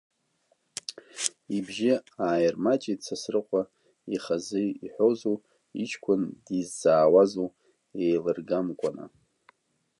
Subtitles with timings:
[1.57, 1.93] Ибжьы
[2.25, 3.61] ааирмаҷит Сасрыҟәа,
[4.15, 5.37] ихазы иҳәозу
[5.83, 7.49] иҷкәын дизҵаауазу
[8.03, 9.05] еилыргамкәаны.